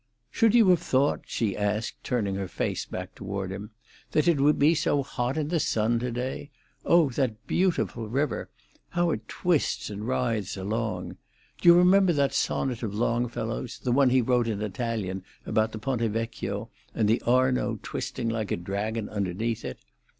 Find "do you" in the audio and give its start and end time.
11.61-11.75